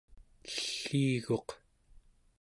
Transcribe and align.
elliiguq 0.47 1.49